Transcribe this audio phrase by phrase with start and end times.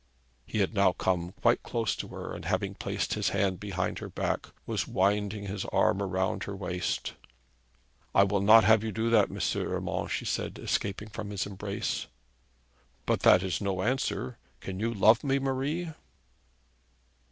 [0.47, 4.09] He had now come quite close to her, and having placed his hand behind her
[4.09, 7.13] back, was winding his arm round her waist.
[8.15, 9.37] 'I will not have you do that, M.
[9.61, 12.07] Urmand,' she said, escaping from his embrace.
[13.05, 14.39] 'But that is no answer.
[14.59, 15.93] Can you love me, Marie?'